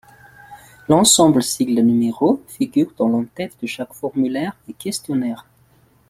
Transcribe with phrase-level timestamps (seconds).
[0.89, 5.45] L'ensemble sigle-numéro figure dans l'en-tête de chaque formulaire et questionnaire.